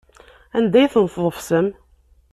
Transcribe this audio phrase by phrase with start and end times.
[0.57, 1.67] Anda ay ten-tḍefsem?